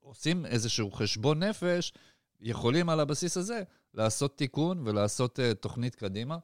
[0.00, 1.92] עושים איזשהו חשבון נפש,
[2.40, 3.62] יכולים על הבסיס הזה
[3.94, 6.36] לעשות תיקון ולעשות uh, תוכנית קדימה.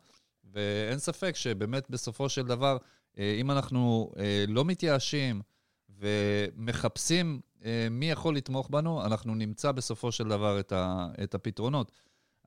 [0.53, 5.43] ואין ספק שבאמת בסופו של דבר, uh, אם אנחנו uh, לא מתייאשים
[5.89, 11.93] ומחפשים uh, מי יכול לתמוך בנו, אנחנו נמצא בסופו של דבר את, ה, את הפתרונות.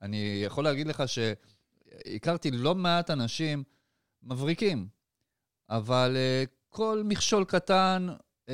[0.02, 3.64] אני יכול להגיד לך שהכרתי לא מעט אנשים
[4.22, 4.88] מבריקים,
[5.70, 8.06] אבל uh, כל מכשול קטן,
[8.46, 8.50] uh,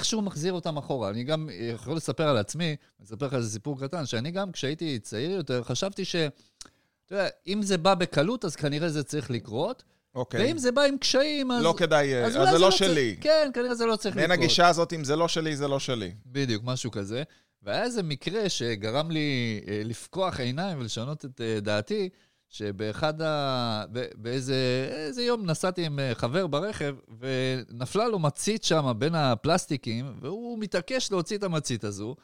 [0.00, 1.10] איכשהו מחזיר אותם אחורה.
[1.10, 2.64] אני גם יכול לספר על עצמי,
[2.98, 6.16] אני אספר לך איזה סיפור קטן, שאני גם כשהייתי צעיר יותר, חשבתי ש...
[6.16, 9.82] אתה יודע, אם זה בא בקלות, אז כנראה זה צריך לקרות.
[10.14, 10.40] אוקיי.
[10.46, 11.62] ואם זה בא עם קשיים, אז...
[11.62, 13.16] לא כדאי, אז אז אולי זה לא צריך- שלי.
[13.20, 14.28] כן, כנראה זה לא צריך לקרות.
[14.28, 16.12] מעין הגישה הזאת, אם זה לא שלי, זה לא שלי.
[16.26, 17.22] בדיוק, משהו כזה.
[17.62, 22.08] והיה איזה מקרה שגרם לי אה, לפקוח עיניים ולשנות את אה, דעתי,
[22.50, 23.84] שבאחד ה...
[24.14, 30.58] באיזה איזה יום נסעתי עם אה, חבר ברכב, ונפלה לו מצית שם בין הפלסטיקים, והוא
[30.58, 32.16] מתעקש להוציא את המצית הזו,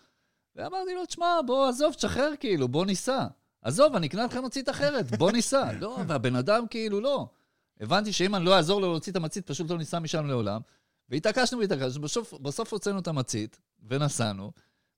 [0.57, 3.27] ואמרתי לו, תשמע, בוא, עזוב, תשחרר כאילו, בוא ניסע.
[3.63, 5.73] עזוב, אני אקנה לך מצית אחרת, בוא ניסע.
[5.81, 7.29] לא, והבן אדם כאילו לא.
[7.81, 10.61] הבנתי שאם אני לא אעזור לו להוציא את המצית, פשוט לא ניסע משם לעולם.
[11.09, 14.53] והתעקשנו והתעקשנו, בסוף, בסוף הוצאנו את המצית, ונסענו,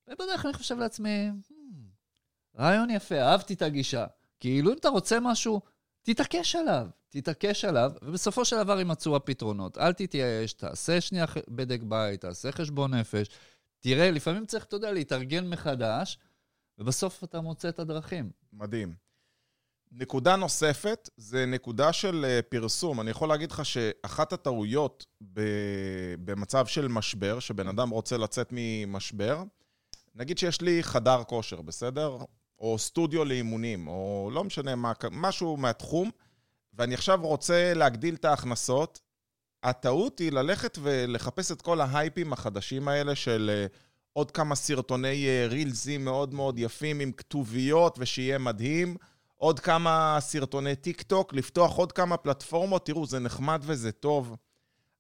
[0.09, 4.07] ובדרך אני חושב לעצמי, "Hmm, רעיון יפה, אהבתי את הגישה.
[4.41, 5.61] כאילו, אם אתה רוצה משהו,
[6.03, 9.79] תתעקש עליו, תתעקש עליו, ובסופו של דבר יימצאו הפתרונות.
[9.79, 13.29] אל תתייאש, תעשה שנייה בדק בית, תעשה חשבון נפש.
[13.81, 16.19] תראה, לפעמים צריך, אתה יודע, להתארגן מחדש,
[16.79, 18.31] ובסוף אתה מוצא את הדרכים.
[18.53, 18.95] מדהים.
[19.93, 23.01] נקודה נוספת זה נקודה של אה, פרסום.
[23.01, 25.07] אני יכול להגיד לך שאחת הטעויות
[26.25, 29.43] במצב של משבר, שבן אדם רוצה לצאת ממשבר,
[30.15, 32.17] נגיד שיש לי חדר כושר, בסדר?
[32.61, 36.11] או סטודיו לאימונים, או לא משנה מה, משהו מהתחום,
[36.75, 39.01] ואני עכשיו רוצה להגדיל את ההכנסות,
[39.63, 43.67] הטעות היא ללכת ולחפש את כל ההייפים החדשים האלה של אה,
[44.13, 48.97] עוד כמה סרטוני אה, רילזים מאוד מאוד יפים עם כתוביות ושיהיה מדהים,
[49.37, 54.37] עוד כמה סרטוני טיק טוק, לפתוח עוד כמה פלטפורמות, תראו, זה נחמד וזה טוב,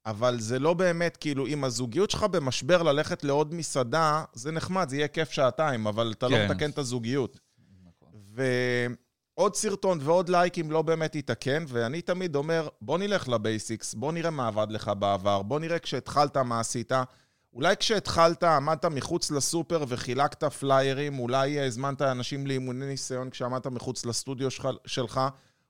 [0.07, 4.97] אבל זה לא באמת, כאילו, אם הזוגיות שלך במשבר ללכת לעוד מסעדה, זה נחמד, זה
[4.97, 6.51] יהיה כיף שעתיים, אבל אתה לא כן.
[6.51, 7.41] מתקן את הזוגיות.
[8.39, 14.13] ועוד סרטון ועוד לייקים לא באמת יתקן, ואני תמיד אומר, בוא נלך ל basics, בוא
[14.13, 16.93] נראה מה עבד לך בעבר, בוא נראה כשהתחלת מה עשית.
[17.53, 24.49] אולי כשהתחלת עמדת מחוץ לסופר וחילקת פליירים, אולי הזמנת אנשים לאימוני ניסיון כשעמדת מחוץ לסטודיו
[24.87, 25.21] שלך,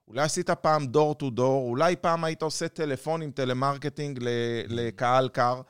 [0.07, 4.27] אולי עשית פעם door to door, אולי פעם היית עושה טלפונים, טלמרקטינג ל-
[4.67, 5.61] לקהל קר.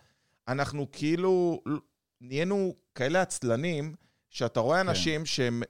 [0.48, 1.62] אנחנו כאילו
[2.22, 3.96] נהיינו כאלה עצלנים,
[4.30, 5.64] שאתה רואה אנשים שהם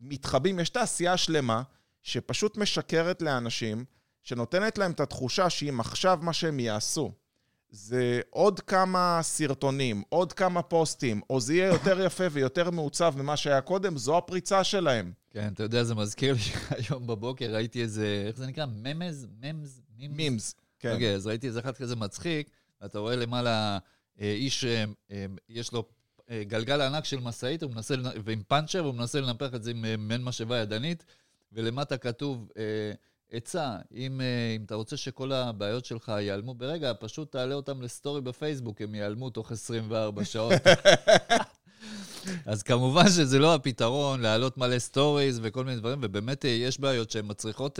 [0.00, 1.62] מתחבאים, יש תעשייה שלמה
[2.02, 3.84] שפשוט משקרת לאנשים,
[4.22, 7.12] שנותנת להם את התחושה שאם עכשיו מה שהם יעשו
[7.70, 13.36] זה עוד כמה סרטונים, עוד כמה פוסטים, או זה יהיה יותר יפה ויותר מעוצב ממה
[13.36, 15.12] שהיה קודם, זו הפריצה שלהם.
[15.30, 18.66] כן, אתה יודע, זה מזכיר לי שהיום בבוקר ראיתי איזה, איך זה נקרא?
[18.66, 19.26] ממז?
[19.40, 19.82] ממז?
[19.98, 20.54] מימס.
[20.78, 20.92] כן.
[20.92, 23.78] אוקיי, אז ראיתי איזה אחד כזה מצחיק, ואתה רואה למעלה
[24.20, 25.88] אה, איש, אה, אה, יש לו
[26.32, 29.84] גלגל ענק של משאית, הוא מנסה, לנ- ועם פאנצ'ר, הוא מנסה לנפח את זה עם
[29.84, 31.04] אה, מעין משאבה ידנית,
[31.52, 32.92] ולמטה כתוב, אה,
[33.32, 38.20] עצה, אם, אה, אם אתה רוצה שכל הבעיות שלך ייעלמו ברגע, פשוט תעלה אותם לסטורי
[38.20, 40.52] בפייסבוק, הם ייעלמו תוך 24 שעות.
[42.46, 47.24] אז כמובן שזה לא הפתרון, להעלות מלא stories וכל מיני דברים, ובאמת יש בעיות שהן
[47.28, 47.78] מצריכות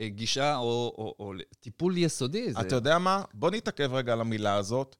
[0.00, 2.52] גישה או, או, או טיפול יסודי.
[2.52, 2.60] זה...
[2.60, 3.22] אתה יודע מה?
[3.34, 4.96] בוא נתעכב רגע על המילה הזאת.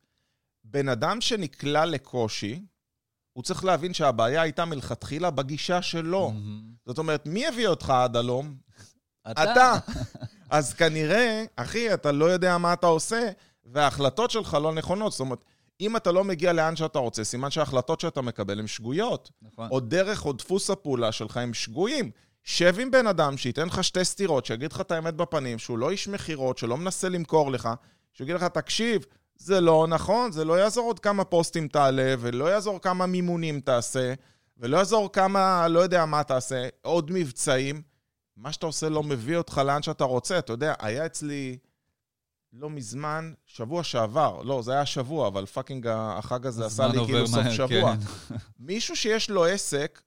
[0.65, 2.63] בן אדם שנקלע לקושי,
[3.33, 6.31] הוא צריך להבין שהבעיה הייתה מלכתחילה בגישה שלו.
[6.31, 6.63] מהמם.
[6.87, 8.55] זאת אומרת, מי הביא אותך עד הלום?
[9.31, 9.53] אתה.
[9.53, 9.75] אתה.
[10.51, 13.31] אז כנראה, אחי, אתה לא יודע מה אתה עושה,
[13.65, 15.13] וההחלטות שלך לא נכונות.
[15.13, 15.45] זאת אומרת,
[15.81, 19.31] אם אתה לא מגיע לאן שאתה רוצה, סימן שההחלטות שאתה מקבל הן שגויות.
[19.43, 19.69] נכון.
[19.71, 22.11] או דרך או דפוס הפעולה שלך הם שגויים.
[22.45, 25.91] שב עם בן אדם שייתן לך שתי סטירות, שיגיד לך את האמת בפנים, שהוא לא
[25.91, 27.69] איש מכירות, שלא מנסה למכור לך,
[28.13, 32.81] שיגיד לך, תקשיב, זה לא נכון, זה לא יעזור עוד כמה פוסטים תעלה, ולא יעזור
[32.81, 34.15] כמה מימונים תעשה,
[34.57, 37.83] ולא יעזור כמה, לא יודע מה תעשה, עוד מבצעים.
[38.37, 40.39] מה שאתה עושה לא מביא אותך לאן שאתה רוצה.
[40.39, 41.59] אתה יודע, היה אצלי
[42.53, 47.27] לא מזמן, שבוע שעבר, לא, זה היה שבוע, אבל fucking החג הזה עשה לי כאילו
[47.27, 47.95] סוף מהר, שבוע.
[48.29, 48.35] כן.
[48.59, 50.03] מישהו שיש לו עסק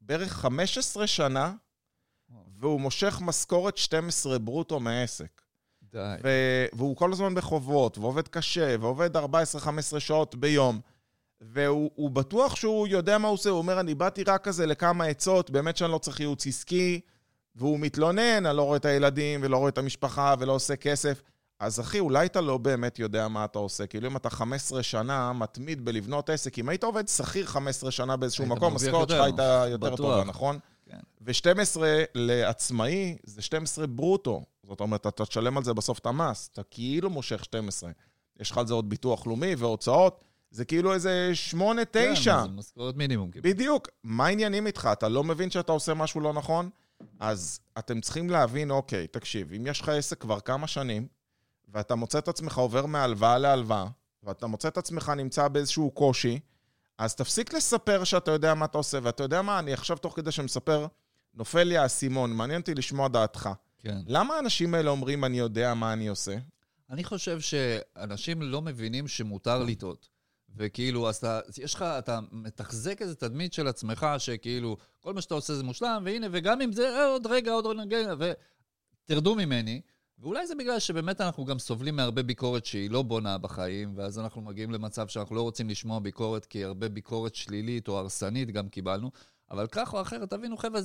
[0.00, 1.52] בערך 15 שנה,
[2.58, 5.43] והוא מושך משכורת 12 ברוטו מהעסק.
[5.94, 6.14] די.
[6.24, 9.20] ו- והוא כל הזמן בחובות, ועובד קשה, ועובד 14-15
[9.98, 10.80] שעות ביום.
[11.40, 15.04] והוא הוא בטוח שהוא יודע מה הוא עושה, הוא אומר, אני באתי רק כזה לכמה
[15.04, 17.00] עצות, באמת שאני לא צריך ייעוץ עסקי,
[17.56, 21.22] והוא מתלונן, אני לא רואה את הילדים, ולא רואה את המשפחה, ולא עושה כסף.
[21.60, 23.86] אז אחי, אולי אתה לא באמת יודע מה אתה עושה.
[23.86, 28.46] כאילו, אם אתה 15 שנה מתמיד בלבנות עסק, אם היית עובד שכיר 15 שנה באיזשהו
[28.46, 29.96] מקום, המשכורת שלך הייתה יותר בטוח.
[29.96, 30.58] טובה, נכון?
[30.90, 30.98] כן.
[31.20, 31.80] ו-12
[32.14, 34.42] לעצמאי זה 12 ברוטו.
[34.66, 37.90] זאת אומרת, אתה תשלם על זה בסוף את המס, אתה כאילו מושך 12.
[38.40, 41.54] יש לך על זה עוד ביטוח לאומי והוצאות, זה כאילו איזה 8-9.
[41.92, 43.30] כן, זה משכורת מינימום.
[43.30, 43.42] כאילו.
[43.44, 43.88] בדיוק.
[44.04, 44.88] מה העניינים איתך?
[44.92, 46.70] אתה לא מבין שאתה עושה משהו לא נכון?
[47.20, 51.06] אז אתם צריכים להבין, אוקיי, תקשיב, אם יש לך עסק כבר כמה שנים,
[51.68, 53.86] ואתה מוצא את עצמך עובר מהלוואה להלוואה,
[54.22, 56.40] ואתה מוצא את עצמך נמצא באיזשהו קושי,
[56.98, 60.32] אז תפסיק לספר שאתה יודע מה אתה עושה, ואתה יודע מה, אני עכשיו תוך כדי
[60.32, 60.86] שמספר,
[61.34, 63.50] נופל לי האסימון, מעניין אותי לשמוע דעתך.
[63.84, 63.98] כן.
[64.06, 66.36] למה האנשים האלה אומרים, אני יודע מה אני עושה?
[66.90, 70.08] אני חושב שאנשים לא מבינים שמותר לטעות.
[70.56, 75.34] וכאילו, אז אתה, יש לך, אתה מתחזק איזה תדמית של עצמך, שכאילו, כל מה שאתה
[75.34, 78.14] עושה זה מושלם, והנה, וגם אם זה, אה, עוד רגע, עוד רגע,
[79.04, 79.80] ותרדו ממני.
[80.18, 84.42] ואולי זה בגלל שבאמת אנחנו גם סובלים מהרבה ביקורת שהיא לא בונה בחיים, ואז אנחנו
[84.42, 89.10] מגיעים למצב שאנחנו לא רוצים לשמוע ביקורת, כי הרבה ביקורת שלילית או הרסנית גם קיבלנו.
[89.50, 90.80] אבל כך או אחרת, תבינו, חבר'ה,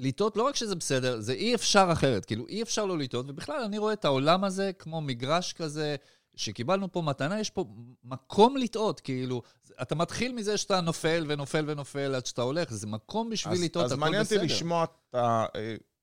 [0.00, 2.24] לטעות, לא רק שזה בסדר, זה אי אפשר אחרת.
[2.24, 5.96] כאילו, אי אפשר לא לטעות, ובכלל, אני רואה את העולם הזה כמו מגרש כזה,
[6.36, 7.64] שקיבלנו פה מתנה, יש פה
[8.04, 9.42] מקום לטעות, כאילו,
[9.82, 13.94] אתה מתחיל מזה שאתה נופל ונופל ונופל עד שאתה הולך, זה מקום בשביל לטעות, הכל
[13.94, 13.94] בסדר.
[13.94, 15.44] אז מעניין אותי לשמוע את ה...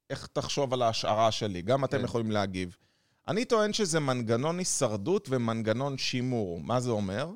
[0.09, 2.03] איך תחשוב על ההשערה שלי, גם אתם כן.
[2.03, 2.77] יכולים להגיב.
[3.27, 6.59] אני טוען שזה מנגנון הישרדות ומנגנון שימור.
[6.59, 7.29] מה זה אומר?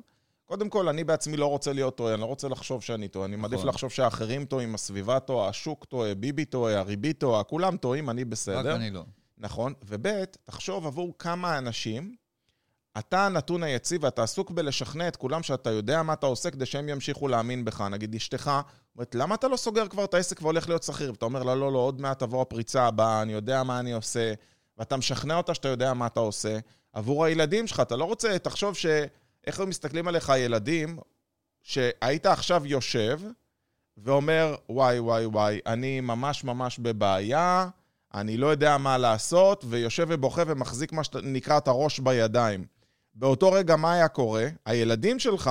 [0.52, 3.26] קודם כל, אני בעצמי לא רוצה להיות טועה, אני לא רוצה לחשוב שאני טועה.
[3.26, 3.68] אני מעדיף נכון.
[3.68, 8.58] לחשוב שאחרים טועים, הסביבה טועה, השוק טועה, ביבי טועה, הריבית טועה, כולם טועים, אני בסדר.
[8.58, 9.04] רק אני לא.
[9.38, 9.72] נכון.
[9.82, 12.14] וב', תחשוב עבור כמה אנשים
[12.98, 16.88] אתה הנתון היציב ואתה עסוק בלשכנע את כולם שאתה יודע מה אתה עושה כדי שהם
[16.88, 17.80] ימשיכו להאמין בך.
[17.80, 18.50] נגיד אשתך,
[18.96, 21.10] אומרת, למה אתה לא סוגר כבר את העסק והולך להיות שכיר?
[21.10, 24.32] ואתה אומר לה, לא, לא, עוד מעט תבוא הפריצה הבאה, אני יודע מה אני עושה,
[24.78, 26.58] ואתה משכנע אותה שאתה יודע מה אתה עושה.
[26.92, 28.86] עבור הילדים שלך, אתה לא רוצה, תחשוב ש...
[29.46, 30.98] איך הם מסתכלים עליך הילדים,
[31.62, 33.20] שהיית עכשיו יושב
[33.96, 37.68] ואומר, וואי, וואי, וואי, אני ממש ממש בבעיה,
[38.14, 42.66] אני לא יודע מה לעשות, ויושב ובוכה ומחזיק מה שנקרא את הראש בידיים.
[43.14, 44.48] באותו רגע מה היה קורה?
[44.66, 45.50] הילדים שלך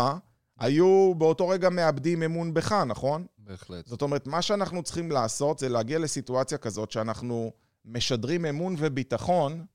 [0.60, 3.26] היו באותו רגע מאבדים אמון בך, נכון?
[3.38, 3.86] בהחלט.
[3.88, 7.52] זאת אומרת, מה שאנחנו צריכים לעשות זה להגיע לסיטואציה כזאת שאנחנו
[7.86, 9.66] משדרים אמון וביטחון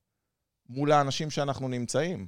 [0.68, 2.26] מול האנשים שאנחנו נמצאים.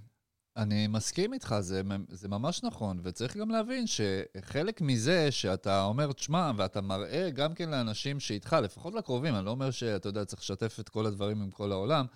[0.59, 6.53] אני מסכים איתך, זה, זה ממש נכון, וצריך גם להבין שחלק מזה שאתה אומר, תשמע,
[6.57, 10.81] ואתה מראה גם כן לאנשים שאיתך, לפחות לקרובים, אני לא אומר שאתה יודע, צריך לשתף
[10.81, 12.07] את כל הדברים עם כל העולם,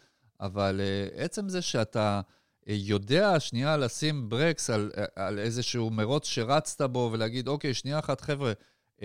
[0.41, 2.21] אבל uh, עצם זה שאתה...
[2.67, 8.53] יודע שנייה לשים ברקס על, על איזשהו מרוץ שרצת בו ולהגיד, אוקיי, שנייה אחת, חבר'ה,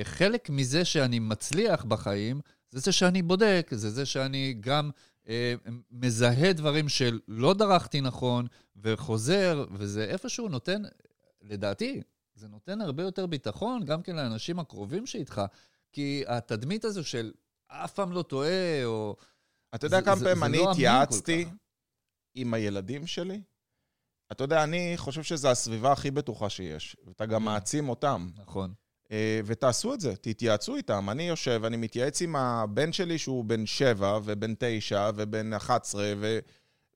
[0.03, 4.89] חלק מזה שאני מצליח בחיים, זה זה שאני בודק, זה זה שאני גם
[5.91, 10.81] מזהה דברים שלא דרכתי נכון, וחוזר, וזה איפשהו נותן,
[11.41, 12.01] לדעתי,
[12.35, 15.41] זה נותן הרבה יותר ביטחון גם כן לאנשים הקרובים שאיתך,
[15.91, 17.31] כי התדמית הזו של
[17.67, 19.15] אף פעם לא טועה, או...
[19.75, 21.45] אתה יודע כמה פעמים אני לא התייעצתי
[22.35, 23.41] עם הילדים שלי?
[24.31, 27.45] אתה יודע, אני חושב שזו הסביבה הכי בטוחה שיש, ואתה גם mm.
[27.45, 28.29] מעצים אותם.
[28.35, 28.73] נכון.
[29.11, 31.09] אה, ותעשו את זה, תתייעצו איתם.
[31.09, 36.39] אני יושב, אני מתייעץ עם הבן שלי שהוא בן שבע, ובן תשע, ובן 11, ו...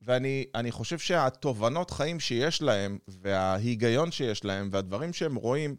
[0.01, 5.75] ואני חושב שהתובנות חיים שיש להם, וההיגיון שיש להם, והדברים שהם רואים,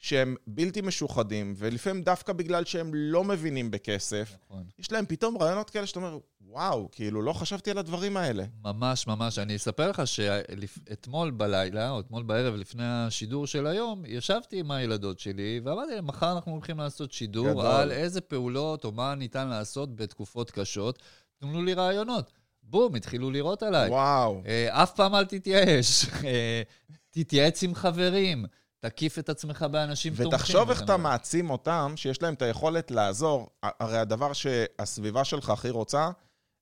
[0.00, 4.64] שהם בלתי משוחדים, ולפעמים דווקא בגלל שהם לא מבינים בכסף, נכון.
[4.78, 8.44] יש להם פתאום רעיונות כאלה שאתה אומר, וואו, כאילו, לא חשבתי על הדברים האלה.
[8.64, 9.38] ממש, ממש.
[9.38, 15.18] אני אספר לך שאתמול בלילה, או אתמול בערב, לפני השידור של היום, ישבתי עם הילדות
[15.18, 17.66] שלי, ואמרתי להם, מחר אנחנו הולכים לעשות שידור גדול.
[17.66, 20.98] על איזה פעולות או מה ניתן לעשות בתקופות קשות.
[21.40, 22.32] תנו לי רעיונות.
[22.62, 23.90] בום, התחילו לראות עליי.
[23.90, 24.42] וואו.
[24.46, 26.06] אה, אף פעם אל תתייאש.
[26.24, 26.62] אה,
[27.10, 28.44] תתייעץ עם חברים.
[28.80, 30.34] תקיף את עצמך באנשים תומכים.
[30.34, 33.50] ותחשוב איך אתה מעצים אותם, שיש להם את היכולת לעזור.
[33.62, 36.10] הרי הדבר שהסביבה שלך הכי רוצה,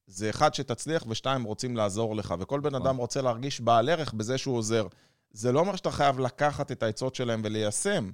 [0.07, 2.35] זה אחד, שתצליח, ושתיים, רוצים לעזור לך.
[2.39, 2.87] וכל בן נכון.
[2.87, 4.87] אדם רוצה להרגיש בעל ערך בזה שהוא עוזר.
[5.31, 8.11] זה לא אומר שאתה חייב לקחת את העצות שלהם וליישם,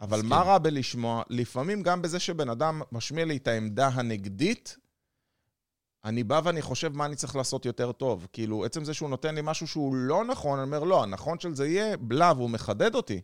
[0.00, 1.22] אבל מה רע בלשמוע?
[1.30, 4.76] לפעמים גם בזה שבן אדם משמיע לי את העמדה הנגדית,
[6.04, 8.26] אני בא ואני חושב מה אני צריך לעשות יותר טוב.
[8.32, 11.54] כאילו, עצם זה שהוא נותן לי משהו שהוא לא נכון, אני אומר, לא, הנכון של
[11.54, 13.20] זה יהיה בלה, והוא מחדד אותי.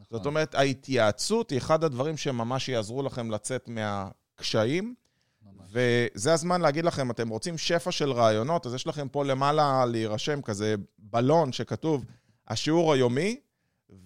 [0.00, 0.18] נכון.
[0.18, 4.94] זאת אומרת, ההתייעצות היא אחד הדברים שממש יעזרו לכם לצאת מהקשיים.
[5.70, 10.42] וזה הזמן להגיד לכם, אתם רוצים שפע של רעיונות, אז יש לכם פה למעלה להירשם
[10.42, 12.04] כזה בלון שכתוב
[12.48, 13.40] השיעור היומי,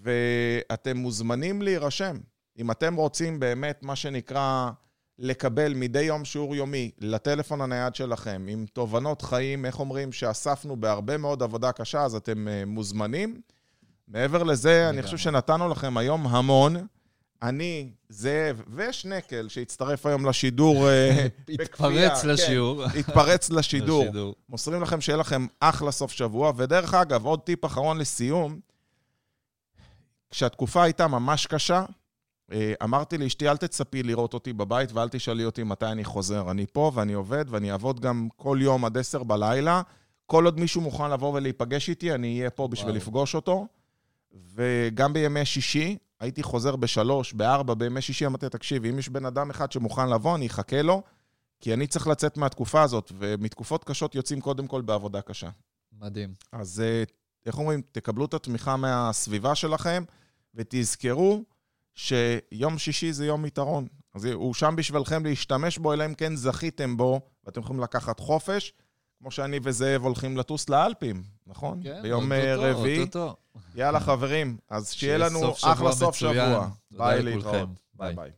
[0.03, 2.18] ואתם מוזמנים להירשם.
[2.59, 4.70] אם אתם רוצים באמת, מה שנקרא,
[5.18, 11.16] לקבל מדי יום שיעור יומי לטלפון הנייד שלכם, עם תובנות חיים, איך אומרים, שאספנו בהרבה
[11.16, 13.40] מאוד עבודה קשה, אז אתם uh, מוזמנים.
[14.09, 16.77] מעבר לזה, אני חושב שנתנו לכם היום המון.
[17.42, 21.27] אני, זאב ושנקל, שהצטרף היום לשידור אה,
[21.59, 22.85] בכפייה, התפרץ כן, לשיעור.
[22.85, 24.05] התפרץ לשידור.
[24.49, 26.53] מוסרים לכם שיהיה לכם אחלה סוף שבוע.
[26.57, 28.61] ודרך אגב, עוד טיפ אחרון לסיום,
[30.31, 31.85] כשהתקופה הייתה ממש קשה,
[32.53, 36.51] אה, אמרתי לאשתי, אל תצפי לראות אותי בבית ואל תשאלי אותי מתי אני חוזר.
[36.51, 39.83] אני פה ואני עובד ואני אעבוד גם כל יום עד עשר בלילה.
[40.27, 42.97] כל עוד מישהו מוכן לבוא ולהיפגש איתי, אני אהיה פה בשביל וואו.
[42.97, 43.66] לפגוש אותו.
[44.33, 49.51] וגם בימי שישי, הייתי חוזר בשלוש, בארבע, בימי שישי, אמרתי, תקשיב, אם יש בן אדם
[49.51, 51.03] אחד שמוכן לבוא, אני אחכה לו,
[51.61, 55.51] כי אני צריך לצאת מהתקופה הזאת, ומתקופות קשות יוצאים קודם כל בעבודה קשה.
[55.93, 56.35] מדהים.
[56.53, 57.03] אז אה,
[57.47, 57.83] איך אומרים?
[57.93, 60.05] תקבלו את התמיכה מהסביבה שלכם,
[60.55, 61.45] ותזכרו
[61.95, 63.87] שיום שישי זה יום יתרון.
[64.14, 68.73] אז הוא שם בשבילכם להשתמש בו, אלא אם כן זכיתם בו, ואתם יכולים לקחת חופש,
[69.18, 71.81] כמו שאני וזאב הולכים לטוס לאלפים, נכון?
[71.83, 73.07] כן, ביום אה, רביעי.
[73.74, 76.68] יאללה, חברים, אז שיהיה לנו אחלה סוף שבוע.
[76.90, 77.68] ביי להתראות.
[77.94, 78.31] ביי ביי.